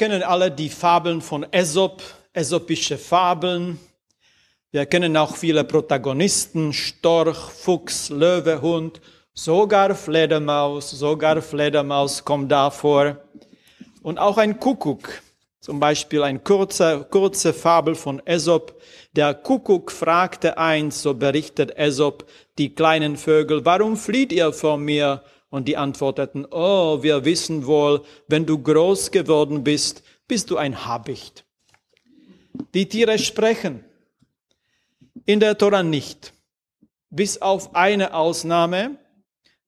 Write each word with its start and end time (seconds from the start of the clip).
Kennen 0.00 0.22
alle 0.22 0.50
die 0.50 0.70
Fabeln 0.70 1.20
von 1.20 1.46
Aesop, 1.52 2.02
aesopische 2.32 2.96
Fabeln. 2.96 3.78
Wir 4.70 4.86
kennen 4.86 5.14
auch 5.14 5.36
viele 5.36 5.62
Protagonisten, 5.62 6.72
Storch, 6.72 7.36
Fuchs, 7.36 8.08
Löwe, 8.08 8.62
Hund, 8.62 9.02
sogar 9.34 9.94
Fledermaus, 9.94 10.90
sogar 10.90 11.42
Fledermaus 11.42 12.24
kommt 12.24 12.50
da 12.50 12.70
vor. 12.70 13.18
Und 14.00 14.18
auch 14.18 14.38
ein 14.38 14.58
Kuckuck, 14.58 15.20
zum 15.60 15.78
Beispiel 15.78 16.22
eine 16.22 16.38
kurze, 16.38 17.06
kurze 17.10 17.52
Fabel 17.52 17.94
von 17.94 18.22
Aesop. 18.24 18.80
Der 19.12 19.34
Kuckuck 19.34 19.92
fragte 19.92 20.56
eins, 20.56 21.02
so 21.02 21.12
berichtet 21.12 21.76
Aesop, 21.76 22.24
die 22.56 22.74
kleinen 22.74 23.18
Vögel, 23.18 23.66
warum 23.66 23.98
flieht 23.98 24.32
ihr 24.32 24.54
vor 24.54 24.78
mir? 24.78 25.22
Und 25.50 25.66
die 25.66 25.76
antworteten, 25.76 26.46
oh, 26.50 27.02
wir 27.02 27.24
wissen 27.24 27.66
wohl, 27.66 28.02
wenn 28.28 28.46
du 28.46 28.58
groß 28.58 29.10
geworden 29.10 29.64
bist, 29.64 30.02
bist 30.28 30.50
du 30.50 30.56
ein 30.56 30.86
Habicht. 30.86 31.44
Die 32.72 32.88
Tiere 32.88 33.18
sprechen, 33.18 33.84
in 35.26 35.40
der 35.40 35.58
Tora 35.58 35.82
nicht, 35.82 36.32
bis 37.10 37.42
auf 37.42 37.74
eine 37.74 38.14
Ausnahme, 38.14 38.96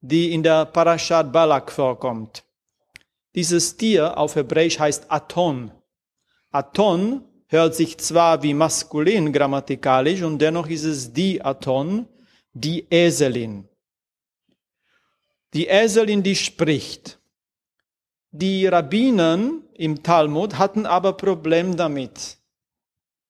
die 0.00 0.32
in 0.32 0.42
der 0.42 0.66
Parashat 0.66 1.32
Balak 1.32 1.72
vorkommt. 1.72 2.44
Dieses 3.34 3.76
Tier 3.76 4.18
auf 4.18 4.36
Hebräisch 4.36 4.78
heißt 4.78 5.10
Aton. 5.10 5.72
Aton 6.50 7.24
hört 7.46 7.74
sich 7.74 7.98
zwar 7.98 8.42
wie 8.42 8.54
maskulin 8.54 9.32
grammatikalisch 9.32 10.22
und 10.22 10.38
dennoch 10.38 10.68
ist 10.68 10.84
es 10.84 11.12
die 11.12 11.42
Aton, 11.42 12.06
die 12.52 12.86
Eselin. 12.90 13.68
Die 15.54 15.66
Eselin, 15.66 16.22
die 16.22 16.36
spricht. 16.36 17.18
Die 18.30 18.66
Rabbinen 18.66 19.62
im 19.74 20.02
Talmud 20.02 20.56
hatten 20.56 20.86
aber 20.86 21.12
Problem 21.12 21.76
damit. 21.76 22.38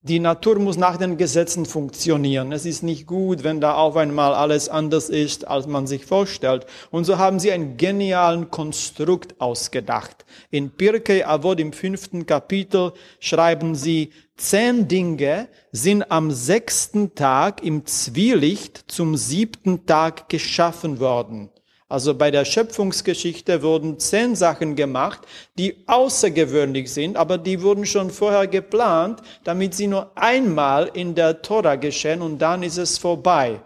Die 0.05 0.21
Natur 0.21 0.61
muss 0.61 0.77
nach 0.77 0.97
den 0.97 1.17
Gesetzen 1.17 1.67
funktionieren. 1.67 2.53
Es 2.53 2.65
ist 2.65 2.83
nicht 2.85 3.07
gut, 3.07 3.43
wenn 3.43 3.61
da 3.61 3.75
auf 3.75 3.97
einmal 3.97 4.35
alles 4.35 4.69
anders 4.69 5.09
ist, 5.11 5.47
als 5.49 5.67
man 5.67 5.89
sich 5.89 6.07
vorstellt. 6.07 6.67
Und 6.93 7.05
so 7.05 7.19
haben 7.19 7.41
sie 7.41 7.51
einen 7.51 7.77
genialen 7.77 8.51
Konstrukt 8.51 9.41
ausgedacht. 9.41 10.25
In 10.51 10.71
Pirkei 10.71 11.27
Avod 11.27 11.59
im 11.59 11.73
fünften 11.73 12.27
Kapitel 12.27 12.93
schreiben 13.19 13.75
sie, 13.75 14.13
zehn 14.37 14.87
Dinge 14.87 15.49
sind 15.73 16.11
am 16.11 16.31
sechsten 16.31 17.17
Tag 17.17 17.65
im 17.65 17.85
Zwielicht 17.87 18.85
zum 18.87 19.17
siebten 19.17 19.87
Tag 19.87 20.29
geschaffen 20.29 21.01
worden. 21.01 21.51
Also 21.93 22.15
bei 22.15 22.31
der 22.31 22.47
Schöpfungsgeschichte 22.47 23.61
wurden 23.61 23.99
zehn 23.99 24.35
Sachen 24.35 24.77
gemacht, 24.77 25.21
die 25.59 25.77
außergewöhnlich 25.87 26.91
sind, 26.91 27.19
aber 27.19 27.37
die 27.37 27.61
wurden 27.61 27.85
schon 27.85 28.09
vorher 28.09 28.47
geplant, 28.47 29.21
damit 29.45 29.75
sie 29.75 29.89
nur 29.89 30.11
einmal 30.15 30.91
in 30.95 31.15
der 31.15 31.43
Tora 31.43 31.77
geschehen 31.77 32.23
und 32.23 32.39
dann 32.39 32.63
ist 32.63 32.79
es 32.79 32.97
vorbei. 32.97 33.61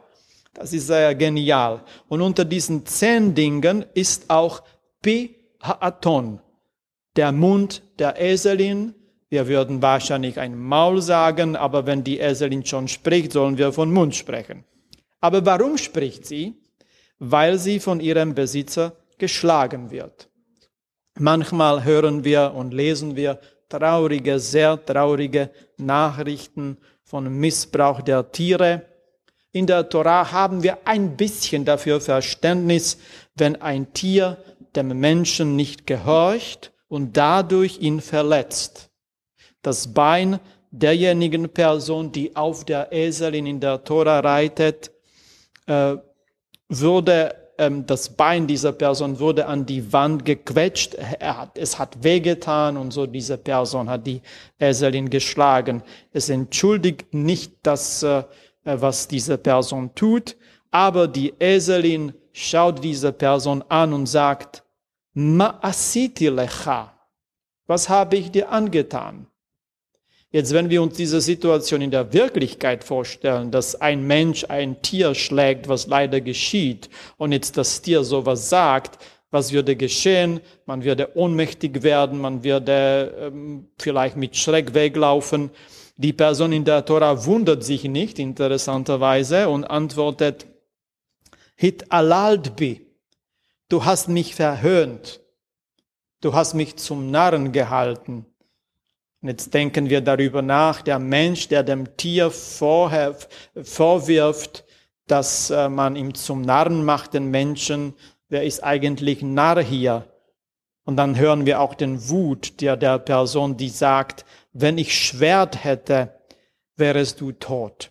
Das 0.54 0.72
ist 0.72 0.88
sehr 0.88 1.14
genial. 1.14 1.84
Und 2.08 2.20
unter 2.20 2.44
diesen 2.44 2.84
zehn 2.84 3.32
Dingen 3.32 3.84
ist 3.94 4.28
auch 4.28 4.64
Pi 5.02 5.36
Haaton, 5.62 6.40
der 7.14 7.30
Mund 7.30 7.84
der 8.00 8.20
Eselin. 8.20 8.92
Wir 9.28 9.46
würden 9.46 9.82
wahrscheinlich 9.82 10.40
ein 10.40 10.58
Maul 10.58 11.00
sagen, 11.00 11.54
aber 11.54 11.86
wenn 11.86 12.02
die 12.02 12.18
Eselin 12.18 12.66
schon 12.66 12.88
spricht, 12.88 13.30
sollen 13.30 13.56
wir 13.56 13.72
von 13.72 13.92
Mund 13.92 14.16
sprechen. 14.16 14.64
Aber 15.20 15.46
warum 15.46 15.78
spricht 15.78 16.26
sie? 16.26 16.56
Weil 17.18 17.58
sie 17.58 17.80
von 17.80 18.00
ihrem 18.00 18.34
Besitzer 18.34 18.92
geschlagen 19.18 19.90
wird. 19.90 20.28
Manchmal 21.18 21.84
hören 21.84 22.24
wir 22.24 22.52
und 22.54 22.74
lesen 22.74 23.16
wir 23.16 23.40
traurige, 23.68 24.38
sehr 24.38 24.84
traurige 24.84 25.50
Nachrichten 25.78 26.76
von 27.02 27.32
Missbrauch 27.32 28.02
der 28.02 28.30
Tiere. 28.30 28.82
In 29.52 29.66
der 29.66 29.88
Tora 29.88 30.30
haben 30.32 30.62
wir 30.62 30.78
ein 30.84 31.16
bisschen 31.16 31.64
dafür 31.64 32.00
Verständnis, 32.00 32.98
wenn 33.34 33.60
ein 33.62 33.92
Tier 33.94 34.36
dem 34.74 34.88
Menschen 35.00 35.56
nicht 35.56 35.86
gehorcht 35.86 36.72
und 36.88 37.16
dadurch 37.16 37.78
ihn 37.80 38.00
verletzt. 38.00 38.90
Das 39.62 39.92
Bein 39.94 40.38
derjenigen 40.70 41.48
Person, 41.48 42.12
die 42.12 42.36
auf 42.36 42.64
der 42.64 42.92
Eselin 42.92 43.46
in 43.46 43.60
der 43.60 43.82
Tora 43.82 44.20
reitet, 44.20 44.90
äh, 45.66 45.96
würde 46.68 47.34
ähm, 47.58 47.86
das 47.86 48.10
Bein 48.10 48.46
dieser 48.46 48.72
Person 48.72 49.18
wurde 49.18 49.46
an 49.46 49.66
die 49.66 49.92
Wand 49.92 50.24
gequetscht, 50.24 50.94
er 50.94 51.38
hat, 51.38 51.58
es 51.58 51.78
hat 51.78 52.02
wehgetan 52.02 52.76
und 52.76 52.92
so 52.92 53.06
diese 53.06 53.38
Person 53.38 53.88
hat 53.88 54.06
die 54.06 54.22
Eselin 54.58 55.08
geschlagen. 55.08 55.82
Es 56.12 56.28
entschuldigt 56.28 57.14
nicht 57.14 57.54
das, 57.62 58.02
äh, 58.02 58.24
was 58.64 59.08
diese 59.08 59.38
Person 59.38 59.94
tut, 59.94 60.36
aber 60.70 61.08
die 61.08 61.32
Eselin 61.38 62.12
schaut 62.32 62.82
diese 62.84 63.12
Person 63.12 63.64
an 63.68 63.92
und 63.92 64.06
sagt, 64.06 64.62
Ma 65.14 65.58
asiti 65.62 66.28
lecha, 66.28 66.92
was 67.66 67.88
habe 67.88 68.16
ich 68.16 68.30
dir 68.30 68.50
angetan? 68.50 69.26
Jetzt, 70.36 70.52
wenn 70.52 70.68
wir 70.68 70.82
uns 70.82 70.94
diese 70.98 71.22
Situation 71.22 71.80
in 71.80 71.90
der 71.90 72.12
Wirklichkeit 72.12 72.84
vorstellen, 72.84 73.50
dass 73.50 73.74
ein 73.74 74.06
Mensch 74.06 74.44
ein 74.44 74.82
Tier 74.82 75.14
schlägt, 75.14 75.66
was 75.66 75.86
leider 75.86 76.20
geschieht, 76.20 76.90
und 77.16 77.32
jetzt 77.32 77.56
das 77.56 77.80
Tier 77.80 78.04
sowas 78.04 78.50
sagt, 78.50 79.02
was 79.30 79.52
würde 79.52 79.76
geschehen? 79.76 80.42
Man 80.66 80.84
würde 80.84 81.16
ohnmächtig 81.16 81.82
werden, 81.82 82.20
man 82.20 82.44
würde 82.44 83.14
ähm, 83.18 83.68
vielleicht 83.78 84.18
mit 84.18 84.36
Schreck 84.36 84.74
weglaufen. 84.74 85.48
Die 85.96 86.12
Person 86.12 86.52
in 86.52 86.66
der 86.66 86.84
Tora 86.84 87.24
wundert 87.24 87.64
sich 87.64 87.84
nicht, 87.84 88.18
interessanterweise, 88.18 89.48
und 89.48 89.64
antwortet, 89.64 90.44
Hit 91.54 91.90
alaltbi, 91.90 92.86
du 93.70 93.86
hast 93.86 94.10
mich 94.10 94.34
verhöhnt, 94.34 95.18
du 96.20 96.34
hast 96.34 96.52
mich 96.52 96.76
zum 96.76 97.10
Narren 97.10 97.52
gehalten. 97.52 98.26
Und 99.26 99.30
jetzt 99.30 99.54
denken 99.54 99.90
wir 99.90 100.02
darüber 100.02 100.40
nach, 100.40 100.82
der 100.82 101.00
Mensch, 101.00 101.48
der 101.48 101.64
dem 101.64 101.96
Tier 101.96 102.30
vorwirft, 102.30 103.34
dass 105.08 105.50
äh, 105.50 105.68
man 105.68 105.96
ihm 105.96 106.14
zum 106.14 106.42
Narren 106.42 106.84
macht, 106.84 107.14
den 107.14 107.32
Menschen, 107.32 107.94
wer 108.28 108.44
ist 108.44 108.62
eigentlich 108.62 109.22
Narr 109.22 109.60
hier? 109.60 110.04
Und 110.84 110.96
dann 110.96 111.16
hören 111.16 111.44
wir 111.44 111.60
auch 111.60 111.74
den 111.74 112.08
Wut 112.08 112.60
der, 112.60 112.76
der 112.76 113.00
Person, 113.00 113.56
die 113.56 113.68
sagt, 113.68 114.24
wenn 114.52 114.78
ich 114.78 114.96
Schwert 114.96 115.64
hätte, 115.64 116.20
wärest 116.76 117.20
du 117.20 117.32
tot. 117.32 117.90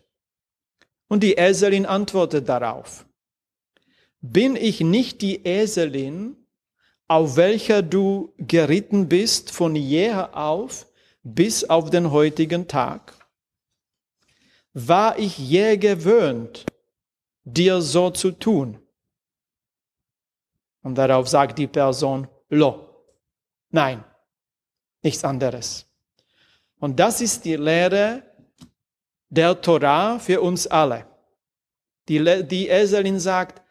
Und 1.10 1.22
die 1.22 1.34
Eselin 1.34 1.86
antwortet 1.86 2.48
darauf, 2.48 3.06
bin 4.22 4.56
ich 4.56 4.80
nicht 4.80 5.22
die 5.22 5.46
Eselin, 5.46 6.38
auf 7.10 7.36
welcher 7.36 7.82
du 7.82 8.34
geritten 8.38 9.10
bist 9.10 9.52
von 9.52 9.76
jeher 9.76 10.38
auf 10.38 10.88
bis 11.26 11.64
auf 11.64 11.90
den 11.90 12.12
heutigen 12.12 12.68
Tag? 12.68 13.14
War 14.74 15.18
ich 15.18 15.38
je 15.38 15.78
gewöhnt, 15.78 16.66
dir 17.44 17.82
so 17.82 18.12
zu 18.12 18.32
tun? 18.32 18.80
Und 20.84 20.96
darauf 20.96 21.28
sagt 21.28 21.58
die 21.58 21.68
Person, 21.68 22.28
lo, 22.50 23.04
nein, 23.72 24.04
nichts 25.02 25.24
anderes. 25.24 25.88
Und 26.80 27.00
das 27.00 27.22
ist 27.22 27.44
die 27.44 27.56
Lehre 27.56 28.22
der 29.30 29.60
Torah 29.60 30.20
für 30.20 30.42
uns 30.42 30.68
alle. 30.68 31.08
Die, 32.08 32.44
die 32.46 32.68
Eselin 32.68 33.20
sagt, 33.20 33.65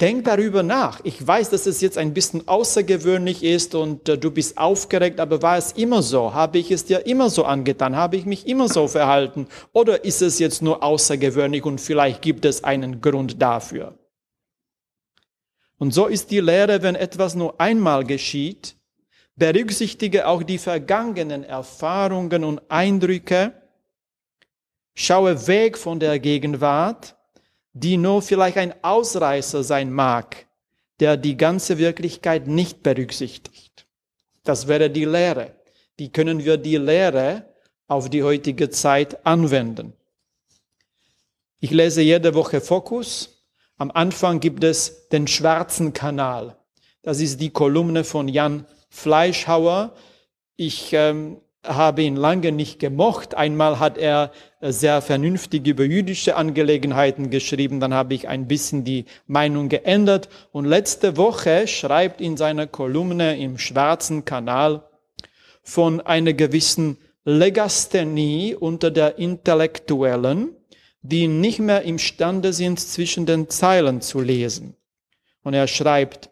denk 0.00 0.24
darüber 0.24 0.62
nach. 0.62 1.00
Ich 1.04 1.24
weiß, 1.24 1.50
dass 1.50 1.66
es 1.66 1.80
jetzt 1.80 1.98
ein 1.98 2.14
bisschen 2.14 2.46
außergewöhnlich 2.46 3.42
ist 3.42 3.74
und 3.74 4.08
äh, 4.08 4.16
du 4.16 4.30
bist 4.30 4.58
aufgeregt, 4.58 5.20
aber 5.20 5.42
war 5.42 5.58
es 5.58 5.72
immer 5.72 6.02
so? 6.02 6.32
Habe 6.34 6.58
ich 6.58 6.70
es 6.70 6.84
dir 6.84 7.06
immer 7.06 7.30
so 7.30 7.44
angetan? 7.44 7.96
Habe 7.96 8.16
ich 8.16 8.24
mich 8.24 8.46
immer 8.46 8.68
so 8.68 8.88
verhalten? 8.88 9.48
Oder 9.72 10.04
ist 10.04 10.22
es 10.22 10.38
jetzt 10.38 10.62
nur 10.62 10.82
außergewöhnlich 10.82 11.64
und 11.64 11.80
vielleicht 11.80 12.22
gibt 12.22 12.44
es 12.44 12.64
einen 12.64 13.00
Grund 13.00 13.42
dafür? 13.42 13.98
Und 15.78 15.92
so 15.92 16.06
ist 16.06 16.30
die 16.30 16.40
Lehre, 16.40 16.82
wenn 16.82 16.94
etwas 16.94 17.34
nur 17.34 17.60
einmal 17.60 18.04
geschieht, 18.04 18.76
berücksichtige 19.36 20.26
auch 20.26 20.42
die 20.42 20.58
vergangenen 20.58 21.44
Erfahrungen 21.44 22.42
und 22.42 22.60
Eindrücke, 22.68 23.52
schaue 24.94 25.46
weg 25.46 25.78
von 25.78 26.00
der 26.00 26.18
Gegenwart, 26.18 27.17
die 27.80 27.96
nur 27.96 28.22
vielleicht 28.22 28.56
ein 28.56 28.74
Ausreißer 28.82 29.62
sein 29.62 29.92
mag, 29.92 30.46
der 31.00 31.16
die 31.16 31.36
ganze 31.36 31.78
Wirklichkeit 31.78 32.46
nicht 32.46 32.82
berücksichtigt. 32.82 33.86
Das 34.44 34.68
wäre 34.68 34.90
die 34.90 35.04
Lehre. 35.04 35.54
Wie 35.96 36.10
können 36.10 36.44
wir 36.44 36.56
die 36.56 36.76
Lehre 36.76 37.44
auf 37.86 38.08
die 38.08 38.22
heutige 38.22 38.70
Zeit 38.70 39.24
anwenden? 39.26 39.92
Ich 41.60 41.70
lese 41.70 42.02
jede 42.02 42.34
Woche 42.34 42.60
Fokus 42.60 43.38
am 43.80 43.92
Anfang 43.92 44.40
gibt 44.40 44.64
es 44.64 45.08
den 45.08 45.28
schwarzen 45.28 45.92
Kanal. 45.92 46.56
Das 47.02 47.20
ist 47.20 47.40
die 47.40 47.50
Kolumne 47.50 48.02
von 48.02 48.26
Jan 48.26 48.66
Fleischhauer. 48.90 49.94
Ich 50.56 50.92
ähm, 50.92 51.40
habe 51.64 52.02
ihn 52.02 52.16
lange 52.16 52.52
nicht 52.52 52.78
gemocht. 52.78 53.34
Einmal 53.34 53.78
hat 53.78 53.98
er 53.98 54.32
äh, 54.60 54.72
sehr 54.72 55.02
vernünftig 55.02 55.66
über 55.66 55.84
jüdische 55.84 56.36
Angelegenheiten 56.36 57.30
geschrieben, 57.30 57.80
dann 57.80 57.94
habe 57.94 58.14
ich 58.14 58.28
ein 58.28 58.46
bisschen 58.46 58.84
die 58.84 59.04
Meinung 59.26 59.68
geändert. 59.68 60.28
Und 60.52 60.64
letzte 60.64 61.16
Woche 61.16 61.66
schreibt 61.66 62.20
in 62.20 62.36
seiner 62.36 62.66
Kolumne 62.66 63.38
im 63.38 63.58
Schwarzen 63.58 64.24
Kanal 64.24 64.84
von 65.62 66.00
einer 66.00 66.32
gewissen 66.32 66.98
Legasthenie 67.24 68.54
unter 68.54 68.90
der 68.90 69.18
Intellektuellen, 69.18 70.56
die 71.02 71.28
nicht 71.28 71.58
mehr 71.58 71.82
imstande 71.82 72.52
sind, 72.52 72.80
zwischen 72.80 73.26
den 73.26 73.50
Zeilen 73.50 74.00
zu 74.00 74.20
lesen. 74.20 74.74
Und 75.42 75.54
er 75.54 75.66
schreibt, 75.66 76.30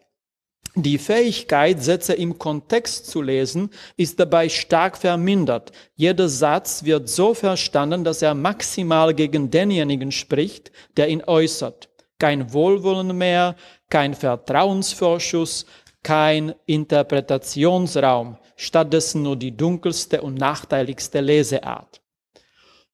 die 0.83 0.97
Fähigkeit, 0.97 1.83
Sätze 1.83 2.13
im 2.13 2.37
Kontext 2.37 3.07
zu 3.07 3.21
lesen, 3.21 3.69
ist 3.95 4.19
dabei 4.19 4.49
stark 4.49 4.97
vermindert. 4.97 5.71
Jeder 5.95 6.29
Satz 6.29 6.83
wird 6.83 7.09
so 7.09 7.33
verstanden, 7.33 8.03
dass 8.03 8.21
er 8.21 8.33
maximal 8.33 9.13
gegen 9.13 9.49
denjenigen 9.49 10.11
spricht, 10.11 10.71
der 10.95 11.09
ihn 11.09 11.23
äußert. 11.25 11.89
Kein 12.19 12.53
Wohlwollen 12.53 13.17
mehr, 13.17 13.55
kein 13.89 14.13
Vertrauensvorschuss, 14.13 15.65
kein 16.03 16.55
Interpretationsraum, 16.65 18.37
stattdessen 18.55 19.23
nur 19.23 19.35
die 19.35 19.55
dunkelste 19.55 20.21
und 20.21 20.35
nachteiligste 20.35 21.21
Leseart. 21.21 22.01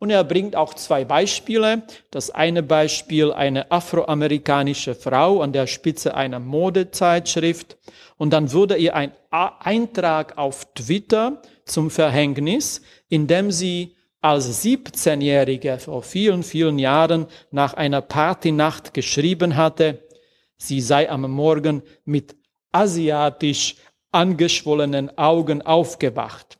Und 0.04 0.10
er 0.10 0.26
bringt 0.26 0.58
auch 0.58 0.74
zwei 0.74 1.06
Beispiele. 1.06 1.84
Das 2.12 2.30
eine 2.30 2.62
Beispiel 2.62 3.32
eine 3.32 3.72
afroamerikanische 3.72 4.96
Frau 4.96 5.40
an 5.40 5.54
der 5.54 5.66
Spitze 5.66 6.14
einer 6.14 6.42
Modezeitschrift. 6.42 7.78
Und 8.18 8.32
dann 8.32 8.52
wurde 8.52 8.76
ihr 8.76 8.98
ein 8.98 9.14
Eintrag 9.30 10.38
auf 10.38 10.66
Twitter 10.74 11.42
zum 11.64 11.90
Verhängnis, 11.90 12.82
in 13.08 13.28
dem 13.28 13.50
sie 13.50 13.96
als 14.20 14.66
17-Jährige 14.66 15.80
vor 15.80 16.04
vielen, 16.04 16.44
vielen 16.44 16.80
Jahren 16.80 17.28
nach 17.52 17.74
einer 17.74 18.02
Partynacht 18.02 18.94
geschrieben 18.94 19.56
hatte, 19.56 20.04
sie 20.58 20.82
sei 20.82 21.10
am 21.10 21.32
Morgen 21.32 21.82
mit 22.04 22.36
asiatisch 22.74 23.78
angeschwollenen 24.12 25.18
Augen 25.18 25.62
aufgewacht. 25.62 26.60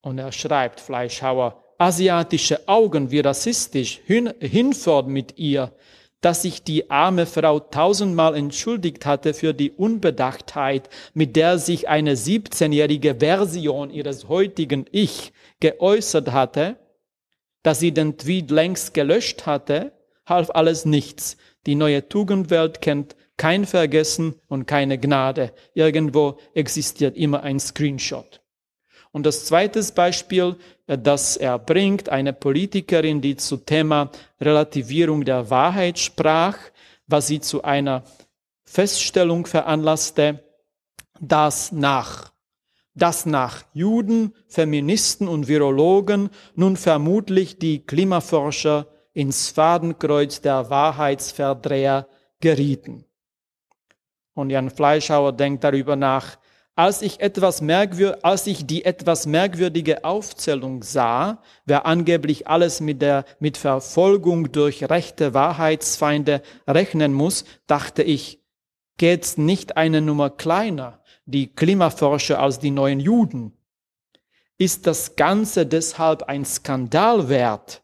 Und 0.00 0.18
er 0.18 0.30
schreibt, 0.30 0.78
Fleischhauer, 0.78 1.64
asiatische 1.78 2.68
Augen, 2.68 3.10
wie 3.10 3.20
rassistisch, 3.20 4.00
hin, 4.04 4.32
hinfort 4.40 5.08
mit 5.08 5.38
ihr, 5.38 5.72
dass 6.20 6.42
sich 6.42 6.62
die 6.62 6.90
arme 6.90 7.26
Frau 7.26 7.60
tausendmal 7.60 8.34
entschuldigt 8.34 9.06
hatte 9.06 9.34
für 9.34 9.54
die 9.54 9.70
Unbedachtheit, 9.70 10.88
mit 11.14 11.36
der 11.36 11.58
sich 11.58 11.88
eine 11.88 12.14
17-jährige 12.14 13.16
Version 13.16 13.90
ihres 13.90 14.28
heutigen 14.28 14.86
Ich 14.90 15.32
geäußert 15.60 16.32
hatte, 16.32 16.76
dass 17.62 17.80
sie 17.80 17.92
den 17.92 18.16
Tweet 18.16 18.50
längst 18.50 18.94
gelöscht 18.94 19.46
hatte, 19.46 19.92
half 20.24 20.50
alles 20.50 20.84
nichts. 20.84 21.36
Die 21.66 21.74
neue 21.74 22.08
Tugendwelt 22.08 22.80
kennt 22.80 23.16
kein 23.36 23.66
Vergessen 23.66 24.36
und 24.48 24.66
keine 24.66 24.98
Gnade. 24.98 25.52
Irgendwo 25.74 26.38
existiert 26.54 27.16
immer 27.16 27.42
ein 27.42 27.60
Screenshot. 27.60 28.40
Und 29.12 29.26
das 29.26 29.46
zweite 29.46 29.82
Beispiel, 29.94 30.56
das 30.86 31.36
er 31.36 31.58
bringt, 31.58 32.08
eine 32.08 32.32
Politikerin, 32.32 33.20
die 33.20 33.36
zu 33.36 33.56
Thema 33.56 34.10
Relativierung 34.40 35.24
der 35.24 35.50
Wahrheit 35.50 35.98
sprach, 35.98 36.56
was 37.06 37.26
sie 37.26 37.40
zu 37.40 37.62
einer 37.62 38.04
Feststellung 38.64 39.46
veranlasste, 39.46 40.44
dass 41.20 41.72
nach 41.72 42.32
dass 42.96 43.26
nach 43.26 43.62
Juden, 43.74 44.34
Feministen 44.48 45.28
und 45.28 45.48
Virologen 45.48 46.30
nun 46.54 46.76
vermutlich 46.76 47.58
die 47.58 47.84
Klimaforscher 47.84 48.86
ins 49.12 49.50
Fadenkreuz 49.50 50.40
der 50.40 50.70
Wahrheitsverdreher 50.70 52.08
gerieten. 52.40 53.04
Und 54.32 54.50
Jan 54.50 54.70
Fleischhauer 54.70 55.32
denkt 55.32 55.62
darüber 55.62 55.94
nach, 55.94 56.38
als 56.76 57.00
ich, 57.00 57.20
etwas 57.20 57.62
merkwür 57.62 58.18
als 58.22 58.46
ich 58.46 58.66
die 58.66 58.84
etwas 58.84 59.26
merkwürdige 59.26 60.04
Aufzählung 60.04 60.82
sah, 60.82 61.42
wer 61.64 61.86
angeblich 61.86 62.46
alles 62.46 62.80
mit 62.80 63.00
der 63.00 63.24
mit 63.40 63.56
Verfolgung 63.56 64.52
durch 64.52 64.84
rechte 64.84 65.32
Wahrheitsfeinde 65.32 66.42
rechnen 66.68 67.14
muss, 67.14 67.46
dachte 67.66 68.02
ich, 68.02 68.42
geht's 68.98 69.38
nicht 69.38 69.78
eine 69.78 70.02
Nummer 70.02 70.28
kleiner, 70.28 71.02
die 71.24 71.48
Klimaforscher 71.48 72.40
als 72.40 72.58
die 72.58 72.70
neuen 72.70 73.00
Juden? 73.00 73.56
Ist 74.58 74.86
das 74.86 75.16
Ganze 75.16 75.64
deshalb 75.64 76.24
ein 76.24 76.44
Skandal 76.44 77.30
wert? 77.30 77.82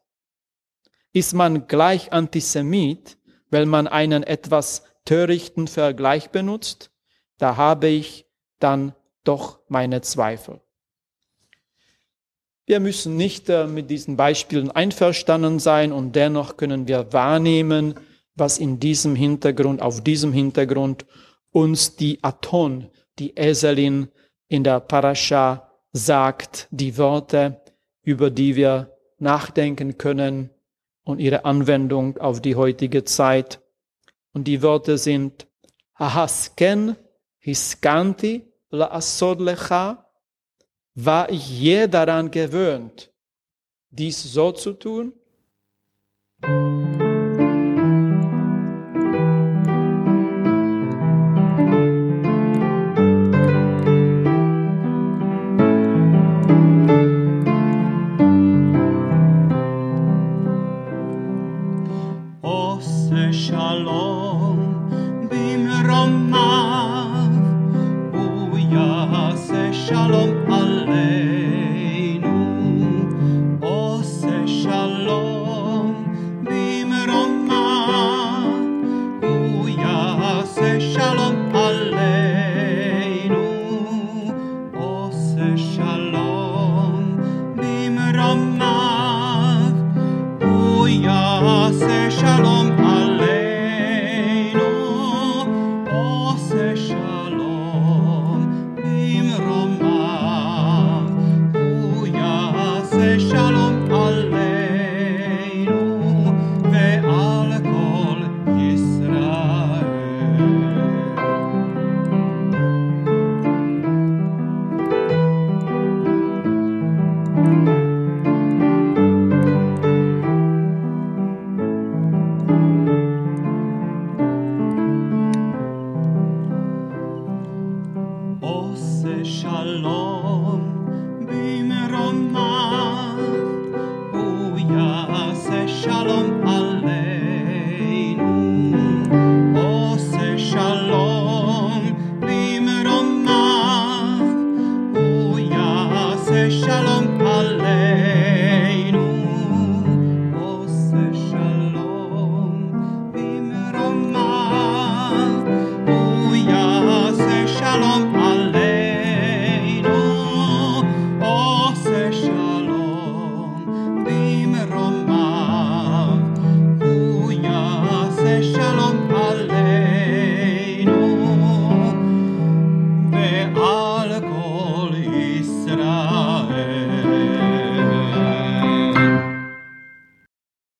Ist 1.14 1.32
man 1.32 1.66
gleich 1.66 2.12
Antisemit, 2.12 3.16
weil 3.50 3.64
man 3.64 3.86
einen 3.86 4.22
etwas 4.22 4.82
törichten 5.06 5.66
Vergleich 5.66 6.30
benutzt? 6.30 6.90
Da 7.38 7.56
habe 7.56 7.88
ich 7.88 8.26
dann 8.62 8.94
doch 9.24 9.60
meine 9.68 10.00
Zweifel. 10.00 10.60
Wir 12.64 12.80
müssen 12.80 13.16
nicht 13.16 13.48
äh, 13.48 13.66
mit 13.66 13.90
diesen 13.90 14.16
Beispielen 14.16 14.70
einverstanden 14.70 15.58
sein 15.58 15.92
und 15.92 16.14
dennoch 16.14 16.56
können 16.56 16.86
wir 16.86 17.12
wahrnehmen, 17.12 17.94
was 18.34 18.58
in 18.58 18.78
diesem 18.78 19.14
Hintergrund, 19.14 19.82
auf 19.82 20.02
diesem 20.02 20.32
Hintergrund 20.32 21.04
uns 21.50 21.96
die 21.96 22.22
Aton, 22.22 22.88
die 23.18 23.36
Eselin 23.36 24.08
in 24.48 24.64
der 24.64 24.80
Parascha 24.80 25.70
sagt, 25.92 26.68
die 26.70 26.96
Worte, 26.96 27.60
über 28.02 28.30
die 28.30 28.56
wir 28.56 28.96
nachdenken 29.18 29.98
können 29.98 30.50
und 31.04 31.18
ihre 31.18 31.44
Anwendung 31.44 32.18
auf 32.18 32.40
die 32.40 32.56
heutige 32.56 33.04
Zeit. 33.04 33.60
Und 34.32 34.44
die 34.44 34.62
Worte 34.62 34.98
sind 34.98 35.46
Ahasken, 35.94 36.96
Hiskanti, 37.38 38.51
lecha, 38.72 40.06
war 40.94 41.30
ich 41.30 41.60
je 41.60 41.86
daran 41.86 42.30
gewöhnt, 42.30 43.12
dies 43.90 44.22
so 44.22 44.52
zu 44.52 44.72
tun? 44.72 45.12
Shalom. 63.32 64.21
wish 85.52 85.91